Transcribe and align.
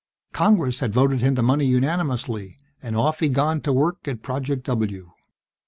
Congress 0.33 0.79
had 0.79 0.95
voted 0.95 1.21
him 1.21 1.35
the 1.35 1.43
money 1.43 1.65
unanimously, 1.67 2.57
and 2.81 2.95
off 2.95 3.19
he'd 3.19 3.35
gone 3.35 3.61
to 3.61 3.71
work 3.71 4.07
at 4.07 4.23
Project 4.23 4.63
W. 4.63 5.11